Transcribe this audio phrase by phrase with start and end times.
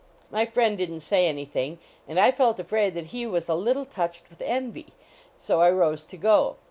[0.31, 3.85] My friend didn t say anything, and I felt afraid that he was a little
[3.85, 4.87] touched with envy.
[5.37, 6.55] So I rose to go.